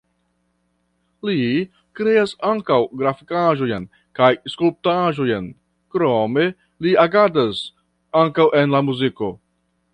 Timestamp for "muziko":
8.93-9.35